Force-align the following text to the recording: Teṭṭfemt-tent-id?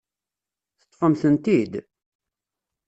Teṭṭfemt-tent-id? 0.79 1.73